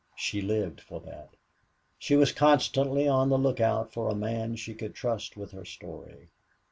She 0.15 0.41
lived 0.41 0.81
for 0.81 0.99
that. 1.01 1.35
She 1.99 2.15
was 2.15 2.31
constantly 2.31 3.07
on 3.07 3.29
the 3.29 3.37
lookout 3.37 3.93
for 3.93 4.09
a 4.09 4.15
man 4.15 4.55
she 4.55 4.73
could 4.73 4.95
trust 4.95 5.37
with 5.37 5.51
her 5.51 5.63
story. 5.63 6.29